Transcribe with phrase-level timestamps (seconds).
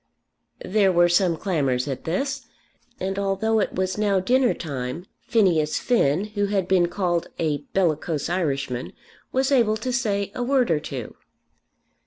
[0.65, 2.47] There were some clamours at this;
[2.99, 8.27] and although it was now dinner time Phineas Finn, who had been called a bellicose
[8.27, 8.93] Irishman,
[9.31, 11.13] was able to say a word or two.